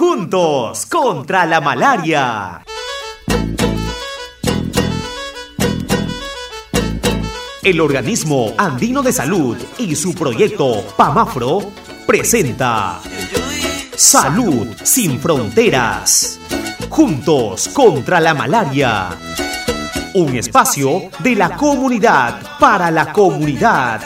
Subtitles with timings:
[0.00, 2.64] Juntos contra la malaria.
[7.62, 11.72] El organismo andino de salud y su proyecto PAMAFRO
[12.06, 12.98] presenta
[13.94, 16.40] Salud sin fronteras.
[16.88, 19.10] Juntos contra la malaria.
[20.14, 24.00] Un espacio de la comunidad para la comunidad.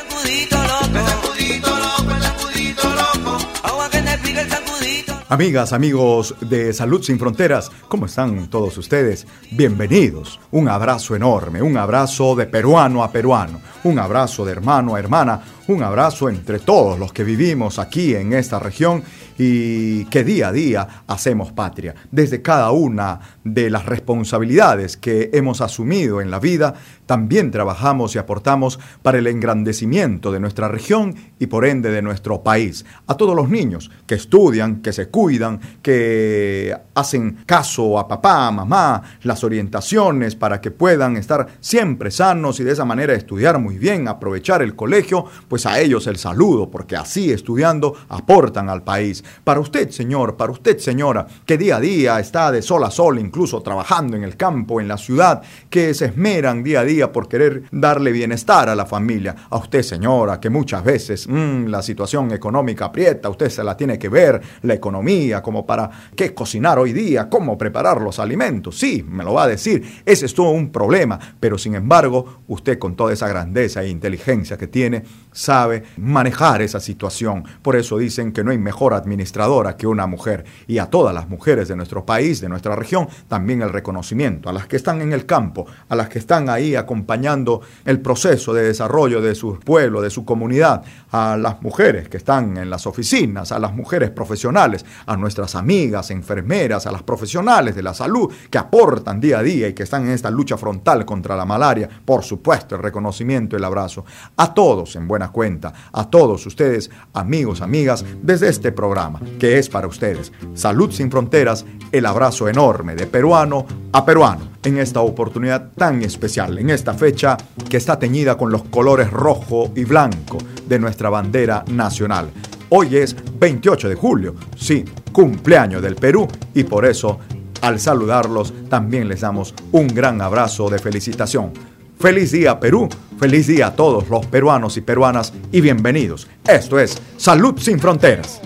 [5.31, 9.27] Amigas, amigos de Salud Sin Fronteras, ¿cómo están todos ustedes?
[9.53, 10.39] Bienvenidos.
[10.51, 15.41] Un abrazo enorme, un abrazo de peruano a peruano, un abrazo de hermano a hermana,
[15.67, 19.03] un abrazo entre todos los que vivimos aquí en esta región
[19.39, 21.95] y que día a día hacemos patria.
[22.11, 26.75] Desde cada una de las responsabilidades que hemos asumido en la vida,
[27.07, 32.43] también trabajamos y aportamos para el engrandecimiento de nuestra región y por ende de nuestro
[32.43, 32.85] país.
[33.07, 39.03] A todos los niños que estudian, que se cuidan, que hacen caso a papá, mamá,
[39.23, 44.09] las orientaciones para que puedan estar siempre sanos y de esa manera estudiar muy bien,
[44.09, 49.25] aprovechar el colegio, pues a ellos el saludo, porque así estudiando aportan al país.
[49.43, 53.19] Para usted, señor, para usted, señora, que día a día está de sol a sol,
[53.19, 57.29] incluso trabajando en el campo, en la ciudad, que se esmeran día a día por
[57.29, 59.35] querer darle bienestar a la familia.
[59.51, 63.99] A usted, señora, que muchas veces mmm, la situación económica aprieta, usted se la tiene
[63.99, 68.79] que ver, la economía, como para qué cocinar hoy día, cómo preparar los alimentos.
[68.79, 72.79] Sí, me lo va a decir, ese es todo un problema, pero sin embargo, usted
[72.79, 77.45] con toda esa grandeza e inteligencia que tiene, sabe manejar esa situación.
[77.63, 80.45] Por eso dicen que no hay mejor administradora que una mujer.
[80.67, 84.49] Y a todas las mujeres de nuestro país, de nuestra región, también el reconocimiento.
[84.49, 88.55] A las que están en el campo, a las que están ahí acompañando el proceso
[88.55, 92.87] de desarrollo de su pueblo, de su comunidad, a las mujeres que están en las
[92.87, 98.33] oficinas, a las mujeres profesionales, a nuestras amigas, enfermeras, a las profesionales de la salud
[98.51, 101.89] que aportan día a día y que están en esta lucha frontal contra la malaria.
[102.05, 104.05] Por supuesto, el reconocimiento, el abrazo.
[104.37, 109.69] A todos en buena cuenta a todos ustedes, amigos, amigas, desde este programa, que es
[109.69, 110.33] para ustedes.
[110.55, 116.59] Salud sin fronteras, el abrazo enorme de peruano a peruano en esta oportunidad tan especial,
[116.59, 117.37] en esta fecha
[117.69, 122.31] que está teñida con los colores rojo y blanco de nuestra bandera nacional.
[122.71, 127.21] Hoy es 28 de julio, sí, cumpleaños del Perú y por eso
[127.61, 131.53] al saludarlos también les damos un gran abrazo de felicitación.
[131.99, 132.89] Feliz día Perú,
[133.19, 136.27] feliz día a todos los peruanos y peruanas y bienvenidos.
[136.47, 138.41] Esto es Salud sin Fronteras.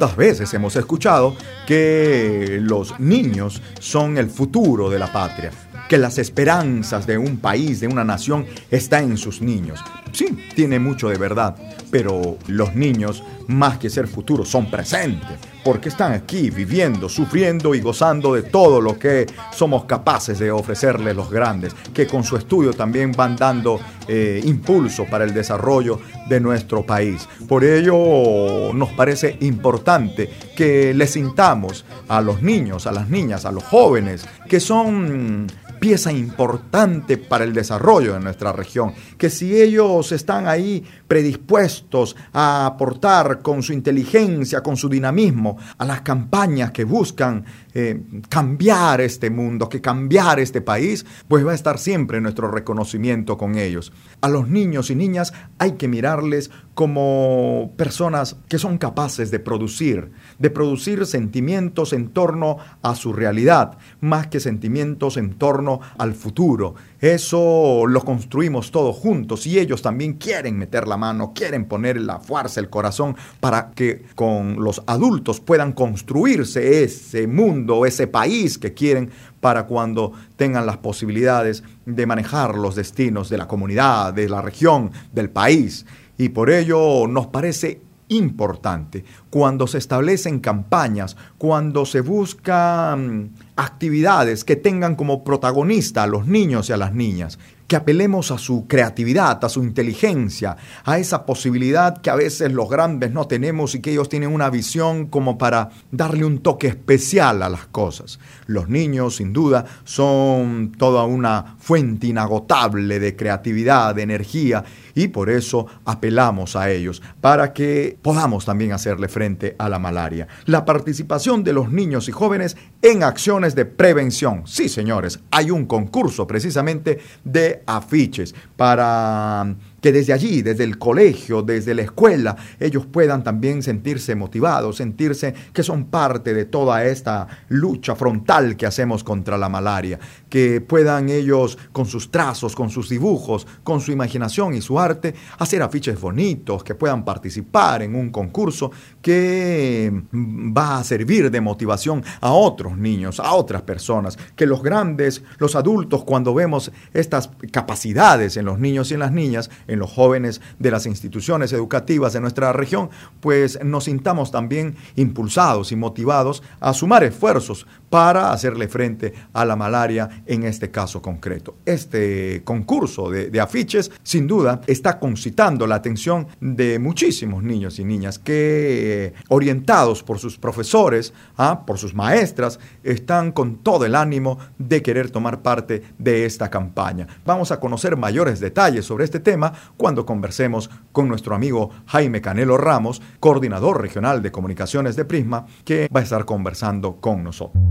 [0.00, 5.50] Cuántas veces hemos escuchado que los niños son el futuro de la patria?
[5.90, 9.78] Que las esperanzas de un país, de una nación, están en sus niños.
[10.12, 11.56] Sí, tiene mucho de verdad,
[11.90, 17.80] pero los niños, más que ser futuro, son presentes, porque están aquí viviendo, sufriendo y
[17.80, 22.72] gozando de todo lo que somos capaces de ofrecerles los grandes, que con su estudio
[22.72, 27.28] también van dando eh, impulso para el desarrollo de nuestro país.
[27.48, 33.52] Por ello nos parece importante que les sintamos a los niños, a las niñas, a
[33.52, 35.46] los jóvenes, que son
[35.80, 42.66] pieza importante para el desarrollo de nuestra región, que si ellos están ahí predispuestos a
[42.66, 47.44] aportar con su inteligencia, con su dinamismo, a las campañas que buscan
[47.74, 53.36] eh, cambiar este mundo, que cambiar este país, pues va a estar siempre nuestro reconocimiento
[53.36, 53.92] con ellos.
[54.20, 60.12] A los niños y niñas hay que mirarles como personas que son capaces de producir,
[60.38, 66.74] de producir sentimientos en torno a su realidad, más que sentimientos en torno al futuro.
[67.00, 72.18] Eso lo construimos todos juntos y ellos también quieren meter la mano, quieren poner la
[72.18, 78.74] fuerza, el corazón, para que con los adultos puedan construirse ese mundo, ese país que
[78.74, 79.10] quieren
[79.40, 84.90] para cuando tengan las posibilidades de manejar los destinos de la comunidad, de la región,
[85.12, 85.86] del país.
[86.18, 94.56] Y por ello nos parece importante cuando se establecen campañas, cuando se buscan actividades que
[94.56, 97.38] tengan como protagonista a los niños y a las niñas,
[97.70, 102.68] que apelemos a su creatividad, a su inteligencia, a esa posibilidad que a veces los
[102.68, 107.44] grandes no tenemos y que ellos tienen una visión como para darle un toque especial
[107.44, 108.18] a las cosas.
[108.48, 114.64] Los niños, sin duda, son toda una fuente inagotable de creatividad, de energía,
[114.96, 120.26] y por eso apelamos a ellos, para que podamos también hacerle frente a la malaria.
[120.46, 124.42] La participación de los niños y jóvenes en acciones de prevención.
[124.46, 131.42] Sí, señores, hay un concurso precisamente de afiches para que desde allí, desde el colegio,
[131.42, 137.26] desde la escuela, ellos puedan también sentirse motivados, sentirse que son parte de toda esta
[137.48, 139.98] lucha frontal que hacemos contra la malaria,
[140.28, 145.14] que puedan ellos con sus trazos, con sus dibujos, con su imaginación y su arte,
[145.38, 148.70] hacer afiches bonitos, que puedan participar en un concurso
[149.02, 155.22] que va a servir de motivación a otros niños, a otras personas, que los grandes,
[155.38, 159.90] los adultos, cuando vemos estas capacidades en los niños y en las niñas, en los
[159.90, 162.90] jóvenes de las instituciones educativas de nuestra región,
[163.20, 169.56] pues nos sintamos también impulsados y motivados a sumar esfuerzos para hacerle frente a la
[169.56, 171.56] malaria en este caso concreto.
[171.66, 178.18] Este concurso de, afiches, sin duda, está concitando la atención de muchísimos niños y niñas
[178.18, 181.64] que, orientados por sus profesores, ¿ah?
[181.66, 187.06] por sus maestras, están con todo el ánimo de querer tomar parte de esta campaña.
[187.24, 192.56] Vamos a conocer mayores detalles sobre este tema cuando conversemos con nuestro amigo Jaime Canelo
[192.56, 197.62] Ramos, coordinador regional de comunicaciones de Prisma, que va a estar conversando con nosotros.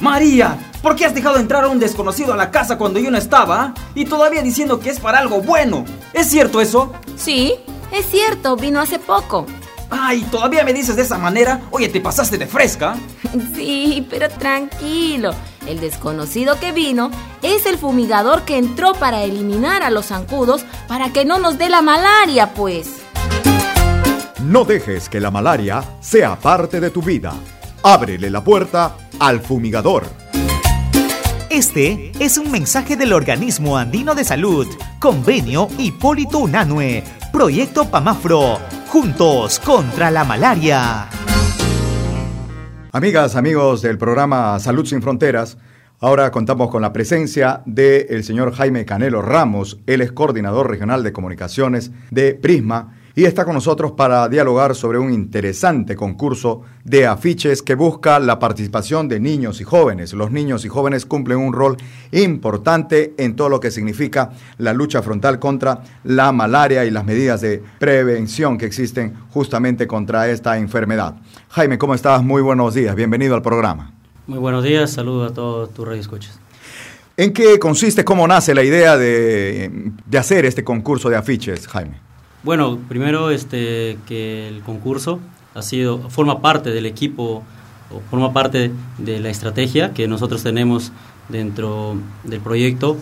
[0.00, 3.18] María, ¿por qué has dejado entrar a un desconocido a la casa cuando yo no
[3.18, 3.74] estaba?
[3.94, 5.84] Y todavía diciendo que es para algo bueno.
[6.12, 6.92] ¿Es cierto eso?
[7.16, 7.54] Sí,
[7.92, 9.46] es cierto, vino hace poco.
[9.90, 11.62] Ay, ¿todavía me dices de esa manera?
[11.70, 12.94] Oye, te pasaste de fresca.
[13.54, 15.32] Sí, pero tranquilo.
[15.68, 17.10] El desconocido que vino
[17.42, 21.68] es el fumigador que entró para eliminar a los zancudos para que no nos dé
[21.68, 23.02] la malaria, pues.
[24.42, 27.34] No dejes que la malaria sea parte de tu vida.
[27.82, 30.06] Ábrele la puerta al fumigador.
[31.50, 34.66] Este es un mensaje del Organismo Andino de Salud,
[34.98, 41.08] Convenio Hipólito Unanue, Proyecto Pamafro, juntos contra la malaria.
[42.90, 45.58] Amigas, amigos del programa Salud sin Fronteras,
[46.00, 51.12] ahora contamos con la presencia del señor Jaime Canelo Ramos, él es coordinador regional de
[51.12, 57.62] comunicaciones de Prisma y está con nosotros para dialogar sobre un interesante concurso de afiches
[57.64, 60.12] que busca la participación de niños y jóvenes.
[60.12, 61.76] Los niños y jóvenes cumplen un rol
[62.12, 67.40] importante en todo lo que significa la lucha frontal contra la malaria y las medidas
[67.40, 71.16] de prevención que existen justamente contra esta enfermedad.
[71.48, 72.22] Jaime, ¿cómo estás?
[72.22, 73.94] Muy buenos días, bienvenido al programa.
[74.28, 76.38] Muy buenos días, saludos a todos tus radioescuchas.
[77.16, 82.07] ¿En qué consiste, cómo nace la idea de, de hacer este concurso de afiches, Jaime?
[82.44, 85.18] Bueno, primero este, que el concurso
[85.54, 87.42] ha sido, forma parte del equipo
[87.90, 90.92] o forma parte de la estrategia que nosotros tenemos
[91.28, 92.96] dentro del proyecto.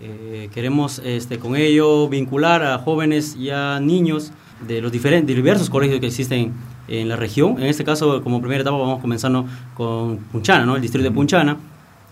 [0.00, 4.32] Eh, queremos este, con ello vincular a jóvenes y a niños
[4.66, 6.54] de los diferentes, diversos colegios que existen
[6.88, 7.58] en la región.
[7.58, 9.44] En este caso, como primera etapa, vamos comenzando
[9.74, 10.76] con Punchana, ¿no?
[10.76, 11.58] el distrito de Punchana.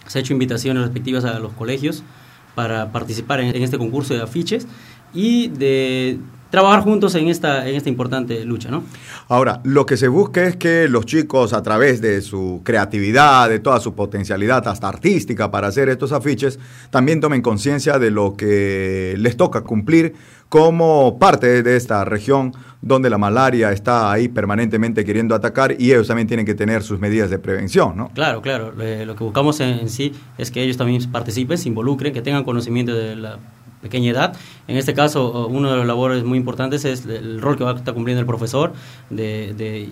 [0.06, 2.02] Se ha hecho invitaciones respectivas a los colegios
[2.54, 4.66] para participar en este concurso de afiches
[5.14, 6.18] y de
[6.50, 8.84] trabajar juntos en esta, en esta importante lucha, ¿no?
[9.28, 13.58] Ahora, lo que se busca es que los chicos, a través de su creatividad, de
[13.58, 16.58] toda su potencialidad, hasta artística, para hacer estos afiches,
[16.90, 20.14] también tomen conciencia de lo que les toca cumplir
[20.48, 26.06] como parte de esta región donde la malaria está ahí permanentemente queriendo atacar y ellos
[26.06, 28.08] también tienen que tener sus medidas de prevención, ¿no?
[28.14, 28.72] Claro, claro.
[28.72, 32.94] lo que buscamos en sí es que ellos también participen, se involucren, que tengan conocimiento
[32.94, 33.38] de la
[33.80, 34.36] pequeña edad.
[34.66, 37.76] En este caso, uno de los labores muy importantes es el rol que va a
[37.76, 38.72] estar cumpliendo el profesor
[39.08, 39.88] de,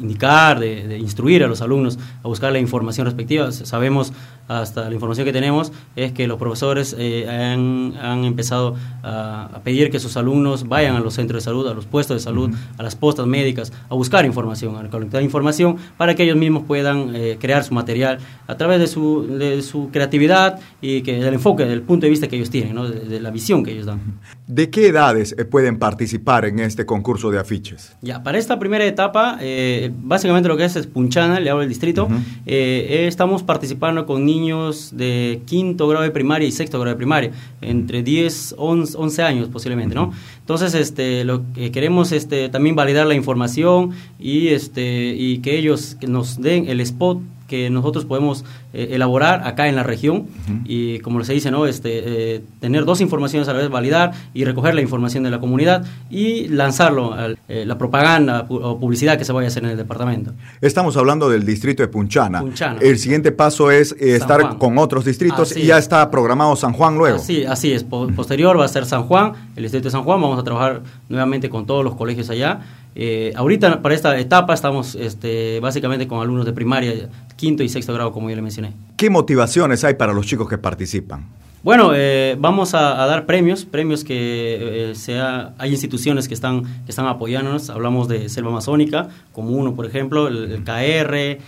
[0.00, 3.50] indicar, de, instruir a los alumnos a buscar la información respectiva.
[3.52, 4.12] Sabemos,
[4.48, 9.98] hasta la información que tenemos, es que los profesores eh, han, empezado a, pedir que
[9.98, 12.96] sus alumnos vayan a los centros de salud, a los puestos de salud, a las
[12.96, 17.64] postas médicas, a buscar información, a conectar información para que ellos mismos puedan eh, crear
[17.64, 22.06] su material a través de su, de su creatividad y que del enfoque, del punto
[22.06, 22.84] de vista que ellos tienen, ¿no?
[22.96, 24.00] De, la visión que ellos dan.
[24.46, 27.96] ¿De qué edades eh, pueden participar en este concurso de afiches?
[28.02, 31.68] Ya, para esta primera etapa, eh, básicamente lo que es es Punchana, le hablo del
[31.68, 32.08] distrito,
[32.46, 37.30] eh, estamos participando con niños de quinto grado de primaria y sexto grado de primaria,
[37.60, 40.12] entre 10, 11, 11 años posiblemente, ¿no?
[40.40, 45.96] Entonces, este, lo que queremos este, también validar la información y, este, y que ellos
[46.06, 50.26] nos den el spot que nosotros podemos eh, elaborar acá en la región
[50.64, 51.66] y como se dice, ¿no?
[51.66, 55.38] este, eh, tener dos informaciones a la vez, validar y recoger la información de la
[55.38, 59.64] comunidad y lanzarlo a eh, la propaganda pu- o publicidad que se vaya a hacer
[59.64, 60.32] en el departamento.
[60.60, 62.40] Estamos hablando del distrito de Punchana.
[62.40, 62.80] Punchana.
[62.80, 64.58] El siguiente paso es eh, estar Juan.
[64.58, 65.84] con otros distritos Así y ya es.
[65.84, 67.16] está programado San Juan luego.
[67.16, 67.84] Así, así es.
[67.84, 70.20] Po- posterior va a ser San Juan, el distrito de San Juan.
[70.20, 72.60] Vamos a trabajar nuevamente con todos los colegios allá.
[72.98, 77.92] Eh, ahorita, para esta etapa, estamos este, básicamente con alumnos de primaria, quinto y sexto
[77.92, 78.72] grado, como ya le mencioné.
[78.96, 81.26] ¿Qué motivaciones hay para los chicos que participan?
[81.62, 86.62] Bueno, eh, vamos a, a dar premios, premios que eh, sea, hay instituciones que están,
[86.62, 87.68] que están apoyándonos.
[87.68, 91.42] Hablamos de Selva Amazónica, como uno, por ejemplo, el, el KR,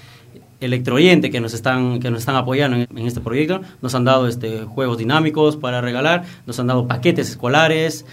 [0.60, 3.62] Electrooriente, que nos están, que nos están apoyando en, en este proyecto.
[3.80, 8.04] Nos han dado este, juegos dinámicos para regalar, nos han dado paquetes escolares.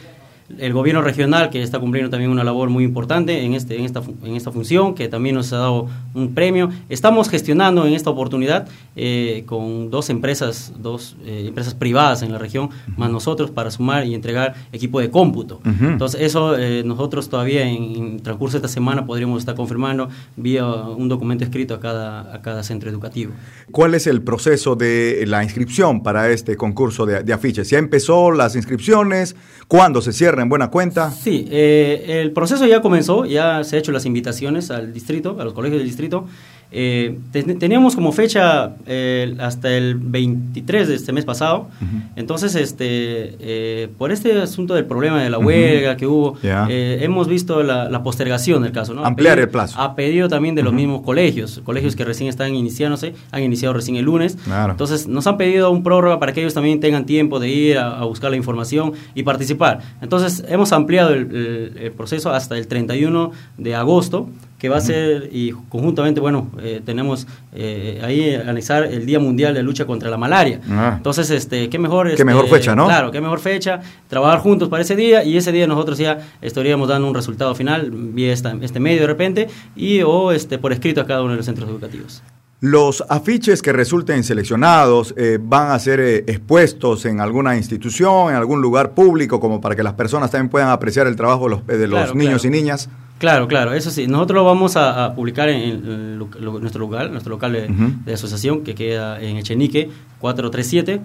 [0.60, 4.04] El gobierno regional, que está cumpliendo también una labor muy importante en, este, en, esta,
[4.24, 6.70] en esta función, que también nos ha dado un premio.
[6.88, 12.38] Estamos gestionando en esta oportunidad eh, con dos empresas, dos eh, empresas privadas en la
[12.38, 15.62] región, más nosotros, para sumar y entregar equipo de cómputo.
[15.66, 15.86] Ujú.
[15.86, 20.64] Entonces, eso eh, nosotros todavía en, en transcurso de esta semana podríamos estar confirmando vía
[20.66, 23.34] un documento escrito a cada, a cada centro educativo.
[23.72, 27.72] ¿Cuál es el proceso de la inscripción para este concurso de, de afiches?
[27.72, 29.36] ¿Ya empezó las inscripciones?
[29.68, 31.12] ¿Cuándo se cierra en buena cuenta?
[31.12, 35.44] Sí, eh, el proceso ya comenzó, ya se han hecho las invitaciones al distrito, a
[35.44, 36.28] los colegios del distrito.
[36.72, 41.68] Eh, ten- teníamos como fecha eh, hasta el 23 de este mes pasado.
[42.16, 46.68] Entonces, este, eh, por este asunto del problema de la huelga que hubo, Ya.
[46.70, 48.94] eh, hemos visto la, la postergación del caso.
[48.94, 49.06] ¿no?
[49.06, 49.80] Ampliar pedido- el plazo.
[49.80, 53.96] A pedido también de los mismos colegios, colegios que recién están iniciándose, han iniciado recién
[53.98, 54.38] el lunes.
[54.44, 54.72] Claro.
[54.72, 58.00] Entonces, nos han pedido un prórroga para que ellos también tengan tiempo de ir a,
[58.00, 59.80] a buscar la información y participar.
[60.02, 64.82] Entonces, hemos ampliado el, el- el proceso hasta el 31 de agosto, que va a
[64.82, 70.10] ser, y conjuntamente, bueno, eh, tenemos eh, ahí anexar el Día Mundial de Lucha contra
[70.10, 70.62] la Malaria.
[70.70, 70.94] Ah.
[70.98, 72.08] Entonces, este, qué mejor...
[72.08, 72.86] Qué este, mejor fecha, ¿no?
[72.86, 76.88] Claro, qué mejor fecha, trabajar juntos para ese día y ese día nosotros ya estaríamos
[76.88, 81.02] dando un resultado final vía esta- este medio de repente y o este por escrito
[81.02, 82.24] a cada uno de los centros educativos.
[82.68, 88.36] Los afiches que resulten seleccionados eh, van a ser eh, expuestos en alguna institución, en
[88.36, 91.60] algún lugar público, como para que las personas también puedan apreciar el trabajo de los,
[91.68, 92.56] eh, de los Claro, niños claro.
[92.56, 92.90] y niñas.
[93.20, 94.08] Claro, claro, eso sí.
[94.08, 97.68] Nosotros lo vamos a, a publicar en, el lu- lu- nuestro local, nuestro local de,
[98.04, 101.02] de asociación que queda en Echenique 437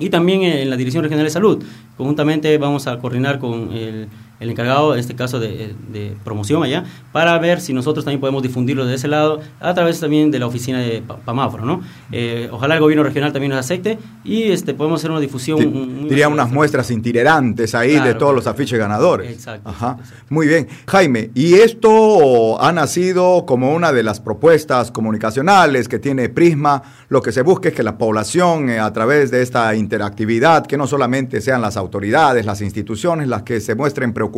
[0.00, 1.64] y también en la Dirección Regional de Salud.
[1.96, 4.06] Conjuntamente vamos a coordinar con el,
[4.40, 8.42] el encargado, en este caso de, de promoción allá, para ver si nosotros también podemos
[8.42, 11.82] difundirlo de ese lado a través también de la oficina de Pa- Pamáforo, ¿no?
[12.10, 15.58] Eh, ojalá el gobierno regional también nos acepte y este podemos hacer una difusión.
[15.58, 18.32] Di- muy Diría unas muestras itinerantes ahí de todos claro.
[18.36, 19.30] los afiches ganadores.
[19.30, 19.96] Exacto, Ajá.
[20.00, 20.24] exacto.
[20.30, 20.68] Muy bien.
[20.88, 26.82] Jaime, y esto ha nacido como una de las propuestas comunicacionales que tiene Prisma.
[27.10, 30.76] Lo que se busca es que la población, eh, a través de esta interactividad, que
[30.78, 34.29] no solamente sean las autoridades, las instituciones las que se muestren preocupadas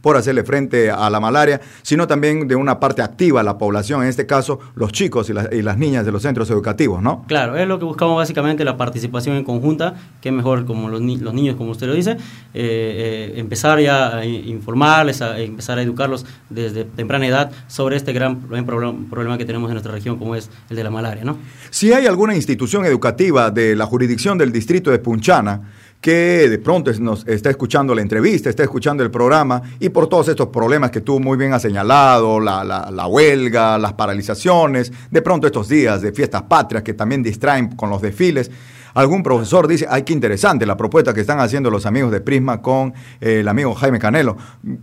[0.00, 4.08] por hacerle frente a la malaria, sino también de una parte activa la población, en
[4.08, 7.24] este caso los chicos y, las- y las niñas de los centros educativos, ¿no?
[7.28, 11.18] Claro, es lo que buscamos básicamente, la participación en conjunta, que mejor como los, ni-
[11.18, 12.16] los niños, como usted lo dice, eh,
[12.54, 18.12] eh, empezar ya a informarles, a, a empezar a educarlos desde temprana edad sobre este
[18.12, 21.24] gran, gran problem- problema que tenemos en nuestra región, como es el de la malaria,
[21.24, 21.36] ¿no?
[21.70, 25.60] Si hay alguna institución educativa de la jurisdicción del distrito de Punchana
[26.00, 30.28] que de pronto nos está escuchando la entrevista, está escuchando el programa y por todos
[30.28, 35.22] estos problemas que tú muy bien has señalado, la, la- la huelga, las paralizaciones, de
[35.22, 38.50] pronto estos días de fiestas patrias que también distraen con los desfiles,
[38.94, 42.60] algún profesor dice, ay, qué interesante la propuesta que están haciendo los amigos de Prisma
[42.62, 44.36] con eh, el amigo Jaime Canelo.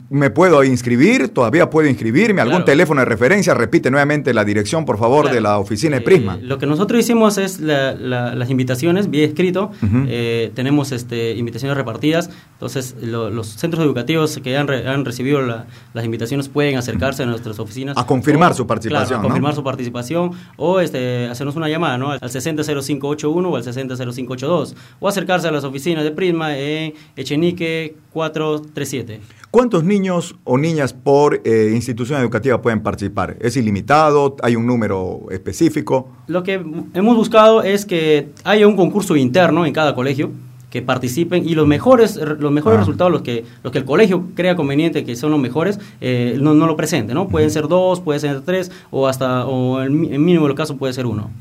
[0.10, 1.30] ¿Me puedo inscribir?
[1.30, 2.42] ¿Todavía puedo inscribirme?
[2.42, 2.66] ¿Algún Claro.
[2.66, 3.54] teléfono de referencia?
[3.54, 6.38] Repite nuevamente la dirección, por favor, de la oficina de Eh, Prisma.
[6.42, 9.72] lo que nosotros hicimos es la- la- las invitaciones vía escrito.
[10.08, 12.30] Eh, tenemos este, invitaciones repartidas.
[12.54, 17.24] Entonces, lo- los centros educativos que han, re- han recibido la- las invitaciones pueden acercarse
[17.24, 17.98] a nuestras oficinas.
[17.98, 19.28] A confirmar O- su participación, claro, a ¿no?
[19.28, 22.12] confirmar su participación o este, hacernos una llamada ¿no?
[22.12, 23.64] al 600581 o al
[23.98, 29.20] 600582 o acercarse a las oficinas de Prisma en Echenique 437.
[29.52, 33.38] ¿Cuántos niños o niñas por eh, institución educativa pueden participar?
[33.40, 34.36] ¿Es ilimitado?
[34.44, 36.10] ¿Hay un número específico?
[36.28, 36.62] Lo que
[36.94, 40.32] hemos buscado es que haya un concurso interno en cada colegio
[40.70, 42.82] que participen y los mejores los mejores Ah.
[42.82, 46.54] resultados los que los que el colegio crea conveniente que son los mejores eh, no,
[46.56, 50.20] no lo presente no pueden ser dos pueden ser tres o hasta o el, el
[50.20, 51.32] mínimo de los casos puede ser uno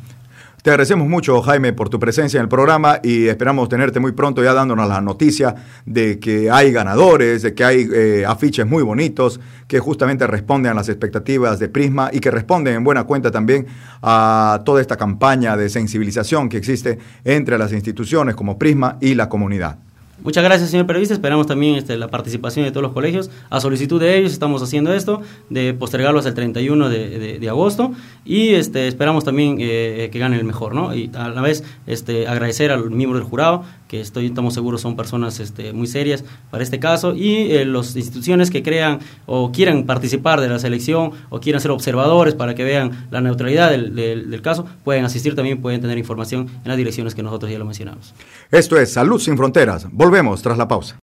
[0.66, 4.42] Te agradecemos mucho, Jaime, por tu presencia en el programa y esperamos tenerte muy pronto
[4.42, 5.54] ya dándonos la noticia
[5.85, 10.75] de que hay ganadores, de que hay eh, afiches muy bonitos que justamente responden a
[10.75, 13.68] las expectativas de Prisma y que responden en buena cuenta también
[14.02, 19.28] a toda esta campaña de sensibilización que existe entre las instituciones como Prisma y la
[19.28, 19.86] comunidad.
[20.23, 21.12] Muchas gracias, señor periodista.
[21.12, 23.30] Esperamos también este, la participación de todos los colegios.
[23.50, 25.20] A solicitud de ellos estamos haciendo esto,
[25.50, 27.92] de postergarlo hasta el 31 de, de, agosto
[28.25, 30.94] y este, esperamos también eh, que gane el mejor, ¿no?
[30.94, 34.97] Y a la vez este, agradecer al miembro del jurado, que estoy, estamos seguros son
[34.97, 39.85] personas este, muy serias para este caso, y eh, las instituciones que crean o quieran
[39.85, 44.31] participar de la selección o quieran ser observadores para que vean la neutralidad del, del,
[44.31, 47.64] del caso, pueden asistir también, pueden tener información en las direcciones que nosotros ya lo
[47.64, 48.14] mencionamos.
[48.50, 49.87] Esto es Salud sin Fronteras.
[49.90, 50.99] Volvemos tras la pausa.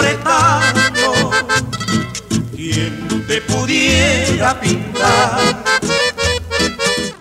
[0.00, 1.30] Loretano,
[2.56, 5.40] quien te pudiera pintar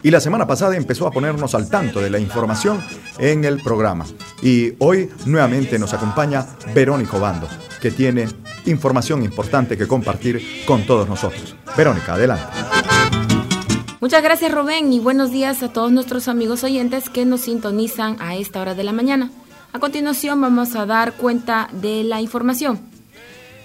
[0.01, 2.81] y la semana pasada empezó a ponernos al tanto de la información
[3.17, 4.05] en el programa.
[4.41, 7.49] Y hoy nuevamente nos acompaña Verónica Obando,
[7.81, 8.27] que tiene
[8.65, 11.55] información importante que compartir con todos nosotros.
[11.75, 12.45] Verónica, adelante.
[13.99, 18.35] Muchas gracias Rubén y buenos días a todos nuestros amigos oyentes que nos sintonizan a
[18.35, 19.29] esta hora de la mañana.
[19.71, 22.79] A continuación vamos a dar cuenta de la información.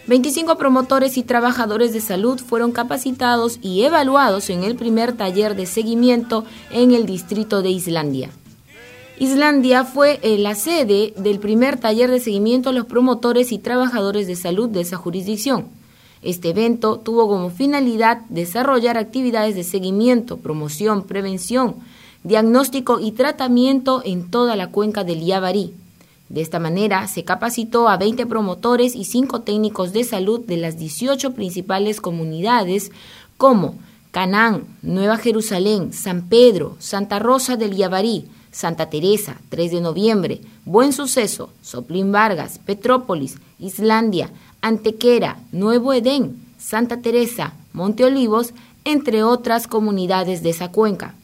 [0.07, 5.65] 25 promotores y trabajadores de salud fueron capacitados y evaluados en el primer taller de
[5.65, 8.31] seguimiento en el distrito de Islandia.
[9.19, 14.27] Islandia fue eh, la sede del primer taller de seguimiento a los promotores y trabajadores
[14.27, 15.69] de salud de esa jurisdicción.
[16.21, 21.77] Este evento tuvo como finalidad desarrollar actividades de seguimiento, promoción, prevención,
[22.25, 25.73] diagnóstico y tratamiento en toda la cuenca del Yabarí.
[26.29, 30.79] De esta manera, se capacitó a 20 promotores y 5 técnicos de salud de las
[30.79, 32.93] 18 principales comunidades
[33.37, 33.77] como
[34.11, 40.93] Canaán, Nueva Jerusalén, San Pedro, Santa Rosa del Yabarí, Santa Teresa, 3 de noviembre, Buen
[40.93, 44.31] Suceso, Soplín Vargas, Petrópolis, Islandia,
[44.63, 51.15] Antequera, Nuevo Edén, Santa Teresa, Monte Olivos, entre otras comunidades de esa cuenca.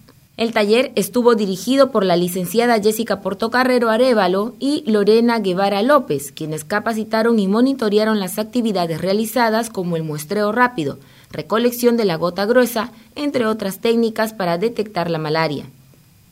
[0.40, 6.64] El taller estuvo dirigido por la licenciada Jessica Portocarrero Arevalo y Lorena Guevara López, quienes
[6.64, 10.98] capacitaron y monitorearon las actividades realizadas como el muestreo rápido,
[11.31, 15.66] recolección de la gota gruesa, entre otras técnicas para detectar la malaria.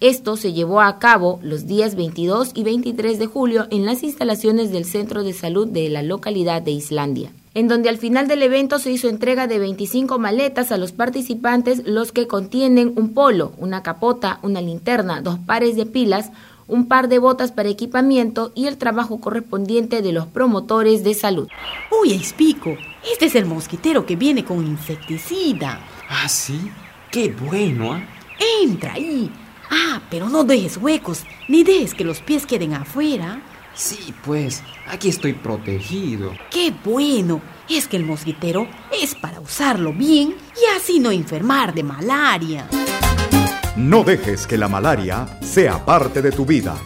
[0.01, 4.73] Esto se llevó a cabo los días 22 y 23 de julio en las instalaciones
[4.73, 8.79] del Centro de Salud de la localidad de Islandia en donde al final del evento
[8.79, 13.83] se hizo entrega de 25 maletas a los participantes, los que contienen un polo, una
[13.83, 16.31] capota, una linterna, dos pares de pilas,
[16.69, 21.49] un par de botas para equipamiento y el trabajo correspondiente de los promotores de salud.
[22.03, 22.77] Uy, Espico,
[23.11, 25.81] este es el mosquitero que viene con insecticida.
[26.09, 26.71] Ah, sí,
[27.11, 28.03] qué bueno, ¿ah?
[28.63, 29.31] Entra ahí.
[29.71, 33.41] Ah, pero no dejes huecos, ni dejes que los pies queden afuera.
[33.79, 36.33] Sí, pues, aquí estoy protegido.
[36.51, 37.41] ¡Qué bueno!
[37.69, 42.67] Es que el mosquitero es para usarlo bien y así no enfermar de malaria.
[43.77, 46.77] No dejes que la malaria sea parte de tu vida.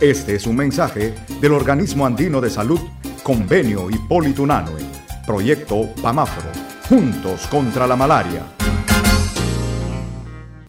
[0.00, 2.80] Este es un mensaje del Organismo Andino de Salud,
[3.22, 4.82] Convenio Hipólito Unanue,
[5.24, 6.50] Proyecto PAMAFRO,
[6.88, 8.42] Juntos contra la Malaria.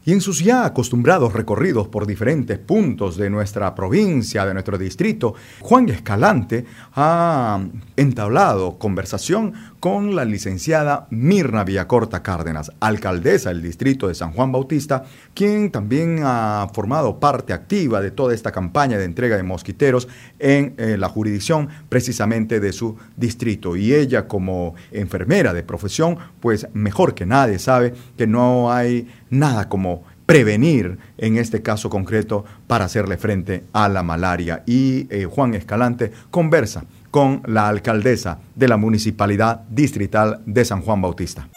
[0.03, 5.35] Y en sus ya acostumbrados recorridos por diferentes puntos de nuestra provincia, de nuestro distrito,
[5.59, 7.63] Juan Escalante ha
[7.95, 15.05] entablado conversación con la licenciada Mirna Villacorta Cárdenas, alcaldesa del distrito de San Juan Bautista,
[15.33, 20.75] quien también ha formado parte activa de toda esta campaña de entrega de mosquiteros en
[20.77, 23.75] eh, la jurisdicción precisamente de su distrito.
[23.75, 29.67] Y ella como enfermera de profesión, pues mejor que nadie sabe que no hay nada
[29.67, 34.61] como prevenir en este caso concreto para hacerle frente a la malaria.
[34.67, 41.01] Y eh, Juan Escalante conversa con la alcaldesa de la Municipalidad Distrital de San Juan
[41.01, 41.47] Bautista.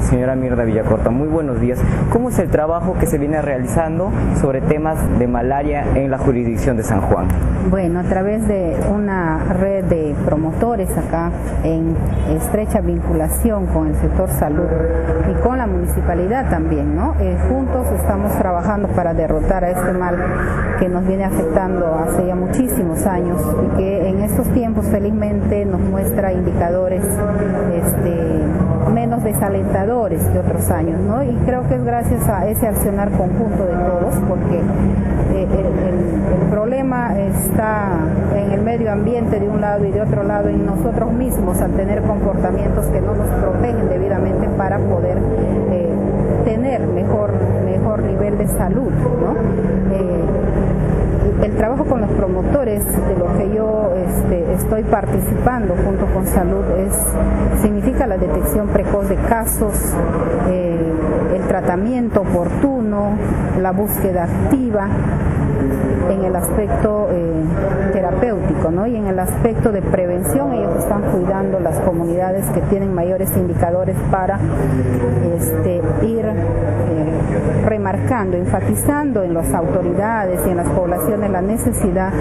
[0.00, 1.78] Señora Mirna Villacorta, muy buenos días.
[2.12, 6.76] ¿Cómo es el trabajo que se viene realizando sobre temas de malaria en la jurisdicción
[6.76, 7.28] de San Juan?
[7.70, 11.30] Bueno, a través de una red de promoción actores acá
[11.62, 11.94] en
[12.30, 14.66] estrecha vinculación con el sector salud
[15.30, 17.14] y con la municipalidad también, ¿no?
[17.20, 20.16] Eh, juntos estamos trabajando para derrotar a este mal
[20.80, 25.80] que nos viene afectando hace ya muchísimos años y que en estos tiempos felizmente nos
[25.80, 28.40] muestra indicadores este,
[28.92, 31.22] menos desalentadores que otros años, ¿no?
[31.22, 34.60] Y creo que es gracias a ese accionar conjunto de todos, porque
[35.34, 37.90] eh, el, problema está
[38.34, 41.72] en el medio ambiente de un lado y de otro lado en nosotros mismos al
[41.72, 45.18] tener comportamientos que no nos protegen debidamente para poder
[45.70, 45.88] eh,
[46.44, 47.32] tener mejor,
[47.64, 49.94] mejor nivel de salud, ¿no?
[49.94, 50.47] Eh,
[51.42, 56.64] el trabajo con los promotores de lo que yo este, estoy participando junto con salud
[56.78, 56.92] es
[57.62, 59.74] significa la detección precoz de casos,
[60.48, 60.76] eh,
[61.36, 63.12] el tratamiento oportuno,
[63.60, 64.88] la búsqueda activa
[66.10, 67.42] en el aspecto eh,
[67.92, 68.86] terapéutico ¿no?
[68.86, 73.96] y en el aspecto de prevención ellos están cuidando las comunidades que tienen mayores indicadores
[74.10, 74.38] para
[75.36, 82.12] este, ir eh, remarcando, enfatizando en las autoridades y en las poblaciones la necesidad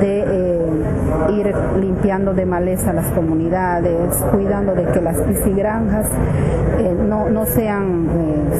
[0.00, 0.66] de eh,
[1.30, 6.06] ir limpiando de maleza las comunidades, cuidando de que las piscigranjas
[7.08, 8.06] no, no sean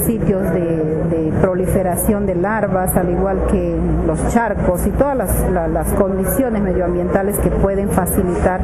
[0.04, 5.92] sitios de proliferación de larvas, al igual que los charcos y todas las, la- las
[5.94, 8.60] condiciones medioambientales que pueden facilitar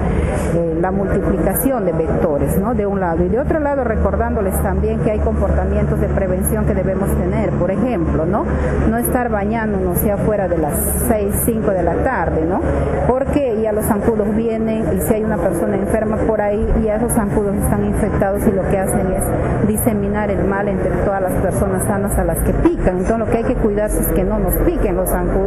[0.55, 2.75] eh, la multiplicación de vectores, ¿no?
[2.75, 3.25] De un lado.
[3.25, 7.51] Y de otro lado, recordándoles también que hay comportamientos de prevención que debemos tener.
[7.51, 8.45] Por ejemplo, ¿no?
[8.91, 10.75] No estar bañándonos ya fuera de las
[11.09, 12.61] 6, 5 de la tarde, ¿no?
[13.09, 17.13] Porque ya los zancudos vienen y si hay una persona enferma por ahí, ya esos
[17.13, 21.83] zancudos están infectados y lo que hacen es diseminar el mal entre todas las personas
[21.85, 22.99] sanas a las que pican.
[22.99, 25.44] Entonces lo que hay que cuidarse es que no nos piquen los zancudos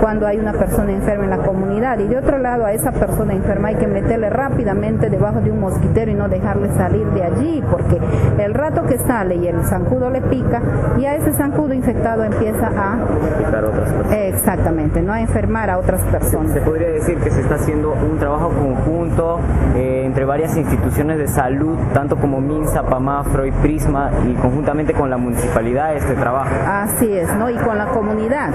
[0.00, 1.98] cuando hay una persona enferma en la comunidad.
[1.98, 5.60] Y de otro lado, a esa persona enferma hay que meterle rápidamente debajo de un
[5.60, 7.98] mosquitero y no dejarle salir de allí, porque
[8.38, 10.60] el rato que sale y el zancudo le pica,
[10.98, 12.98] ya ese zancudo infectado empieza a...
[13.38, 14.12] Picar otras personas.
[14.12, 16.52] Exactamente, no a enfermar a otras personas.
[16.52, 19.40] Se podría decir que se está haciendo un trabajo conjunto
[19.76, 25.10] eh, entre varias instituciones de salud, tanto como MINSA, PAMAFRO y PRISMA, y conjuntamente con
[25.10, 26.50] la municipalidad este trabajo.
[26.66, 27.50] Así es, ¿no?
[27.50, 28.50] Y con la comunidad,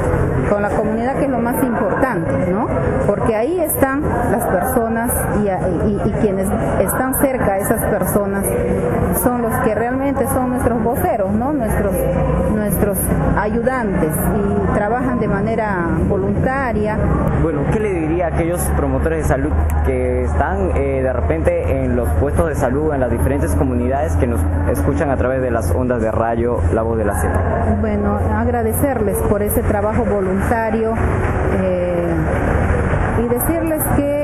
[0.49, 2.67] con la comunidad que es lo más importante, ¿no?
[3.06, 4.01] Porque ahí están
[4.32, 5.12] las personas
[5.43, 5.47] y,
[5.89, 6.47] y- y quienes
[6.82, 8.43] están cerca a esas personas
[9.21, 11.54] son los que realmente son nuestros voceros, ¿no?
[11.54, 11.93] Nuestros,
[12.56, 12.97] nuestros
[13.38, 16.97] ayudantes y trabajan de manera voluntaria.
[17.43, 19.51] Bueno, ¿qué le diría a aquellos promotores de salud
[19.86, 24.25] que están eh, de repente en los puestos de salud en las diferentes comunidades que
[24.25, 24.39] nos
[24.71, 27.39] escuchan a través de las ondas de rayo La Voz de la Sierra?
[27.82, 32.15] Bueno, agradecerles por ese trabajo voluntario eh,
[33.23, 34.14] y decirles que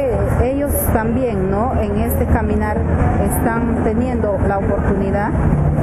[0.94, 1.74] también, ¿no?
[1.82, 2.78] En este caminar
[3.24, 5.32] están teniendo la oportunidad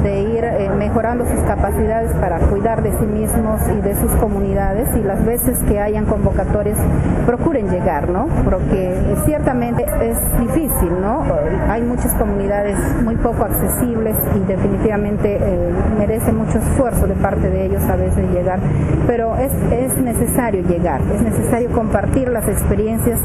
[0.03, 4.87] de ir eh, mejorando sus capacidades para cuidar de sí mismos y de sus comunidades
[4.95, 6.77] y las veces que hayan convocatorias
[7.25, 8.27] procuren llegar, ¿no?
[8.45, 8.95] Porque
[9.25, 11.23] ciertamente es difícil, ¿no?
[11.69, 17.65] Hay muchas comunidades muy poco accesibles y definitivamente eh, merece mucho esfuerzo de parte de
[17.65, 18.59] ellos a veces llegar,
[19.05, 23.19] pero es, es necesario llegar, es necesario compartir las experiencias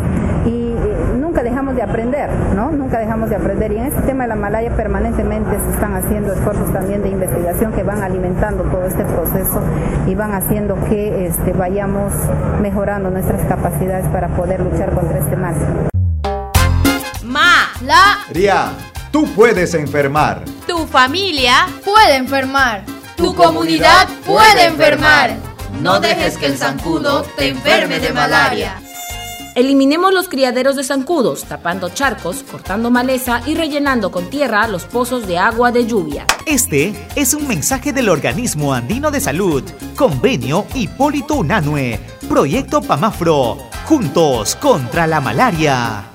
[0.45, 0.94] y eh,
[1.75, 2.71] dejamos de aprender, ¿no?
[2.71, 6.33] Nunca dejamos de aprender y en este tema de la Malaya permanentemente se están haciendo
[6.33, 9.61] esfuerzos también de investigación que van alimentando todo este proceso
[10.07, 12.13] y van haciendo que este, vayamos
[12.61, 15.55] mejorando nuestras capacidades para poder luchar contra este mal.
[17.25, 18.67] Ma, la, Ria,
[19.11, 20.43] tú puedes enfermar.
[20.67, 22.83] tu familia, Puede enfermar.
[23.17, 25.31] tu comunidad puede enfermar.
[25.83, 28.75] No dejes que el zancudo te enferme de malaria.
[29.55, 35.29] Eliminemos los criaderos de zancudos, tapando charcos, cortando maleza y rellenando con tierra los pozos
[35.29, 36.27] de agua de lluvia.
[36.45, 39.63] Este es un mensaje del Organismo Andino de Salud,
[39.95, 46.11] Convenio Hipólito Unanue, Proyecto Pamafro, juntos contra la malaria.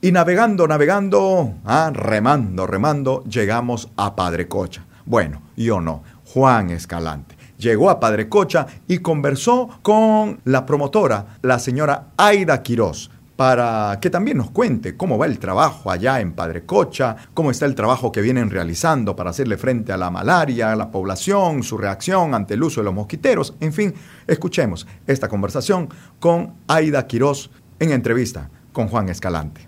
[0.00, 4.86] Y navegando, navegando, ah, remando, remando, llegamos a Padre Cocha.
[5.04, 7.37] Bueno, yo no, Juan Escalante.
[7.58, 14.10] Llegó a Padre Cocha y conversó con la promotora, la señora Aida Quirós, para que
[14.10, 18.12] también nos cuente cómo va el trabajo allá en Padre Cocha, cómo está el trabajo
[18.12, 22.54] que vienen realizando para hacerle frente a la malaria, a la población, su reacción ante
[22.54, 23.54] el uso de los mosquiteros.
[23.60, 23.92] En fin,
[24.26, 25.88] escuchemos esta conversación
[26.20, 29.67] con Aida Quirós en entrevista con Juan Escalante.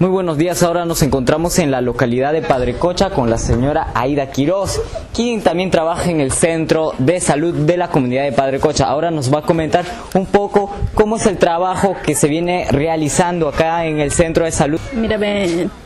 [0.00, 3.92] Muy buenos días, ahora nos encontramos en la localidad de Padre Cocha con la señora
[3.94, 4.82] Aida Quiroz,
[5.14, 8.86] quien también trabaja en el centro de salud de la comunidad de Padre Cocha.
[8.86, 13.48] Ahora nos va a comentar un poco cómo es el trabajo que se viene realizando
[13.48, 14.80] acá en el centro de salud.
[14.94, 15.16] Mira,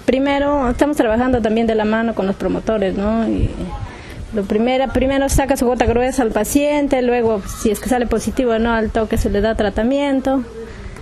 [0.06, 3.28] primero estamos trabajando también de la mano con los promotores, ¿no?
[3.28, 3.50] Y
[4.32, 8.58] lo primero, primero saca su gota gruesa al paciente, luego si es que sale positivo
[8.58, 10.44] no, al toque se le da tratamiento.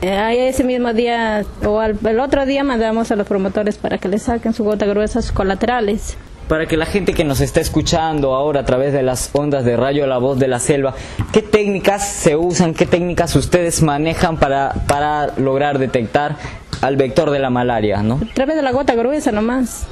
[0.02, 4.08] Eh, ese mismo día o al, el otro día mandamos a los promotores para que
[4.08, 6.16] le saquen su gota gruesa sus colaterales.
[6.48, 9.76] Para que la gente que nos está escuchando ahora a través de las ondas de
[9.76, 10.94] rayo La Voz de la Selva,
[11.32, 16.36] ¿qué técnicas se usan, qué técnicas ustedes manejan para, para lograr detectar
[16.82, 18.02] al vector de la malaria?
[18.02, 18.20] ¿no?
[18.30, 19.86] A través de la gota gruesa nomás.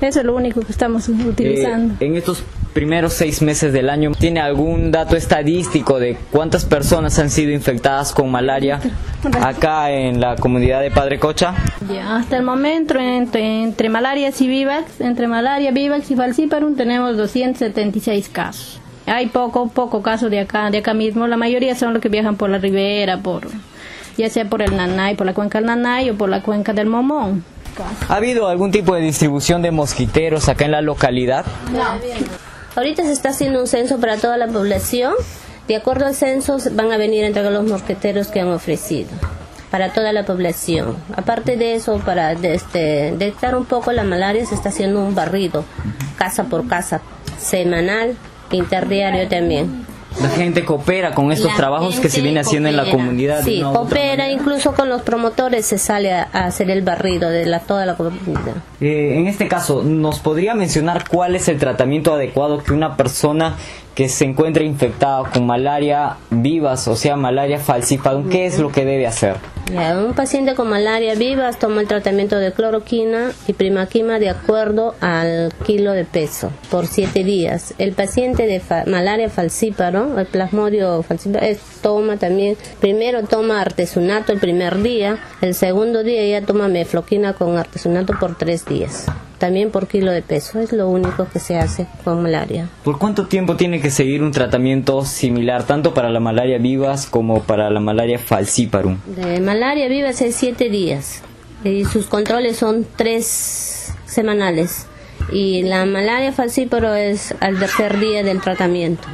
[0.00, 1.94] Eso es lo único que estamos utilizando.
[1.94, 7.18] Eh, en estos primeros seis meses del año, ¿tiene algún dato estadístico de cuántas personas
[7.18, 8.80] han sido infectadas con malaria
[9.42, 11.54] acá en la comunidad de Padre Cocha?
[11.92, 17.16] Ya, hasta el momento, entre, entre malarias y vivax, entre malaria, vivax y falciparum, tenemos
[17.16, 18.80] 276 casos.
[19.06, 21.26] Hay poco, poco casos de acá, de acá mismo.
[21.26, 23.48] La mayoría son los que viajan por la ribera, por
[24.18, 26.88] ya sea por el Nanay, por la cuenca del Nanay o por la cuenca del
[26.88, 27.44] Momón.
[28.08, 31.46] ¿Ha habido algún tipo de distribución de mosquiteros acá en la localidad?
[31.72, 31.98] No.
[32.78, 35.12] Ahorita se está haciendo un censo para toda la población.
[35.66, 39.08] De acuerdo al censo van a venir a entregar los mosqueteros que han ofrecido
[39.72, 40.96] para toda la población.
[41.16, 45.64] Aparte de eso, para este, detectar un poco la malaria, se está haciendo un barrido,
[46.16, 47.00] casa por casa,
[47.36, 48.16] semanal,
[48.52, 49.84] interdiario también.
[50.20, 53.44] La gente coopera con estos trabajos que se viene haciendo en la comunidad.
[53.44, 57.86] Sí, coopera, incluso con los promotores se sale a, hacer el barrido de la, toda
[57.86, 58.56] la comunidad.
[58.80, 63.56] Eh, en este caso, ¿nos podría mencionar cuál es el tratamiento adecuado que una persona
[63.94, 68.84] que se encuentra infectada con malaria vivas, o sea, malaria falciparum, ¿qué es lo que
[68.84, 69.36] debe hacer?
[69.70, 75.52] Un paciente con malaria vivas toma el tratamiento de cloroquina y primaquima de acuerdo al
[75.66, 77.74] kilo de peso por siete días.
[77.78, 81.46] El paciente de malaria falcíparo, el plasmodio falcíparo,
[81.82, 87.58] toma también, primero toma artesunato el primer día, el segundo día ya toma mefloquina con
[87.58, 89.06] artesunato por tres días
[89.38, 90.60] también por kilo de peso.
[90.60, 92.68] Es lo único que se hace con malaria.
[92.84, 97.42] ¿Por cuánto tiempo tiene que seguir un tratamiento similar, tanto para la malaria vivas como
[97.42, 98.98] para la malaria falciparum?
[99.16, 101.22] De malaria vivas es siete días
[101.64, 104.86] y sus controles son tres semanales
[105.32, 109.08] y la malaria falciparum es al tercer día del tratamiento.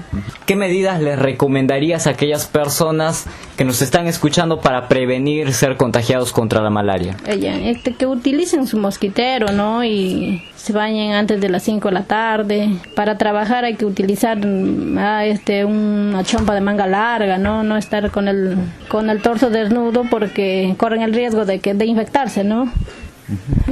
[0.46, 6.33] ¿Qué medidas les recomendarías a aquellas personas que nos están escuchando para prevenir ser contagiados
[6.33, 7.16] contra la malaria?
[7.27, 9.85] Este, que utilicen su mosquitero, ¿no?
[9.85, 12.70] Y se bañen antes de las 5 de la tarde.
[12.94, 14.38] Para trabajar hay que utilizar
[14.98, 17.62] ah, este, una chompa de manga larga, ¿no?
[17.62, 18.57] No estar con el,
[18.88, 22.70] con el torso desnudo porque corren el riesgo de, que, de infectarse, ¿no?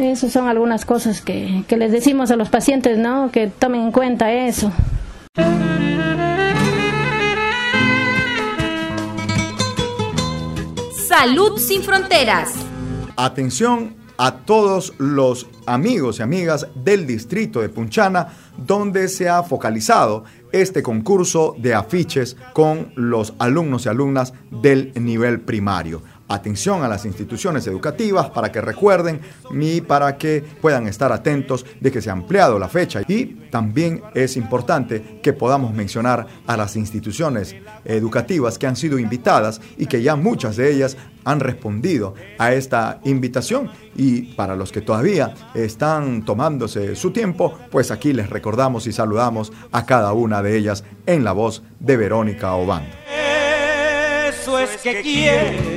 [0.00, 3.30] Esas son algunas cosas que, que les decimos a los pacientes, ¿no?
[3.30, 4.72] Que tomen en cuenta eso.
[10.94, 12.54] Salud sin fronteras.
[13.16, 20.24] Atención a todos los amigos y amigas del distrito de Punchana, donde se ha focalizado
[20.52, 26.02] este concurso de afiches con los alumnos y alumnas del nivel primario
[26.34, 29.20] atención a las instituciones educativas para que recuerden
[29.52, 33.02] y para que puedan estar atentos de que se ha ampliado la fecha.
[33.06, 39.60] Y también es importante que podamos mencionar a las instituciones educativas que han sido invitadas
[39.76, 44.80] y que ya muchas de ellas han respondido a esta invitación y para los que
[44.80, 50.56] todavía están tomándose su tiempo, pues aquí les recordamos y saludamos a cada una de
[50.56, 52.90] ellas en la voz de Verónica Obando.
[54.28, 55.71] Eso es que quiero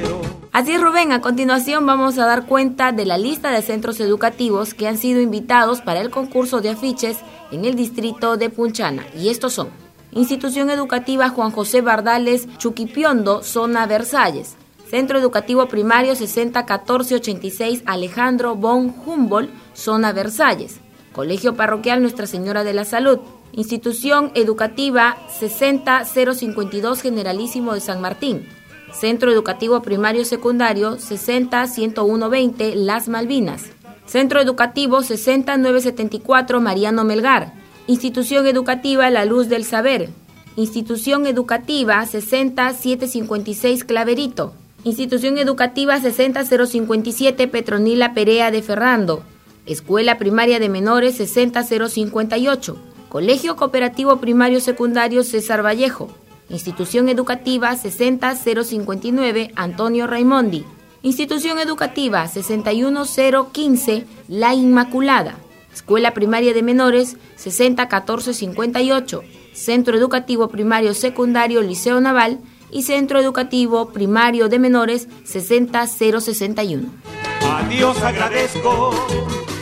[0.55, 1.11] Así es, Rubén.
[1.11, 5.19] A continuación vamos a dar cuenta de la lista de centros educativos que han sido
[5.19, 7.17] invitados para el concurso de afiches
[7.51, 9.05] en el distrito de Punchana.
[9.19, 9.67] Y estos son
[10.13, 14.55] Institución Educativa Juan José Bardales Chuquipiondo, zona Versalles.
[14.89, 20.79] Centro Educativo Primario 601486 Alejandro Von Humboldt, zona Versalles.
[21.11, 23.19] Colegio Parroquial Nuestra Señora de la Salud.
[23.51, 28.47] Institución Educativa 60052 Generalísimo de San Martín.
[28.97, 33.65] Centro Educativo Primario Secundario 60-101-20 Las Malvinas.
[34.05, 37.53] Centro Educativo 60974 Mariano Melgar.
[37.87, 40.11] Institución Educativa La Luz del Saber.
[40.55, 44.53] Institución Educativa 60756 Claverito.
[44.85, 49.23] Institución Educativa 60057 Petronila Perea de Ferrando.
[49.65, 52.77] Escuela Primaria de Menores 60058.
[53.09, 56.15] Colegio Cooperativo Primario Secundario César Vallejo.
[56.49, 60.65] Institución Educativa 60059 Antonio Raimondi.
[61.01, 65.37] Institución Educativa 61015 La Inmaculada.
[65.73, 69.21] Escuela Primaria de Menores 601458.
[69.53, 72.39] Centro Educativo Primario Secundario Liceo Naval
[72.71, 76.89] y Centro Educativo Primario de Menores 60061.
[77.41, 78.91] A Dios agradezco,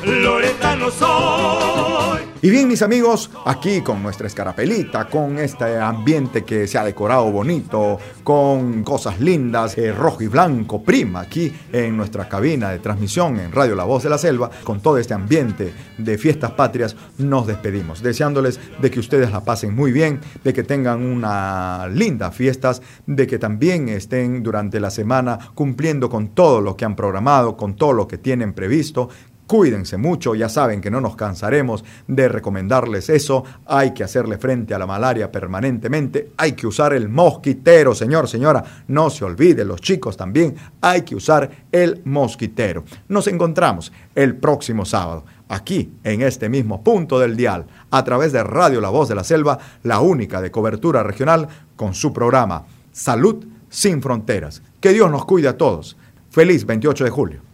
[0.05, 2.33] Loretano soy.
[2.43, 7.31] Y bien, mis amigos, aquí con nuestra escarapelita, con este ambiente que se ha decorado
[7.31, 13.39] bonito, con cosas lindas, eh, rojo y blanco, prima, aquí en nuestra cabina de transmisión
[13.39, 17.47] en Radio La Voz de la Selva, con todo este ambiente de fiestas patrias, nos
[17.47, 22.81] despedimos, deseándoles de que ustedes la pasen muy bien, de que tengan una linda fiestas,
[23.07, 27.77] de que también estén durante la semana cumpliendo con todo lo que han programado, con
[27.77, 29.07] todo lo que tienen previsto,
[29.53, 33.43] Cuídense mucho, ya saben que no nos cansaremos de recomendarles eso.
[33.67, 36.31] Hay que hacerle frente a la malaria permanentemente.
[36.37, 38.63] Hay que usar el mosquitero, señor, señora.
[38.87, 40.55] No se olvide, los chicos también.
[40.81, 42.83] Hay que usar el mosquitero.
[43.09, 48.43] Nos encontramos el próximo sábado, aquí en este mismo punto del dial, a través de
[48.43, 53.45] Radio La Voz de la Selva, la única de cobertura regional, con su programa Salud
[53.69, 54.63] sin Fronteras.
[54.81, 55.95] Que Dios nos cuide a todos.
[56.31, 57.52] Feliz 28 de julio.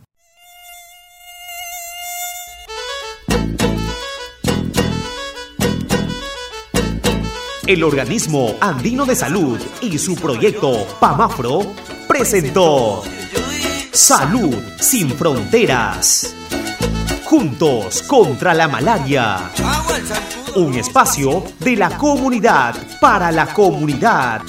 [7.69, 11.75] El organismo andino de salud y su proyecto PAMAFRO
[12.08, 13.03] presentó
[13.91, 16.34] Salud sin fronteras.
[17.25, 19.51] Juntos contra la malaria.
[20.55, 24.41] Un espacio de la comunidad para la comunidad.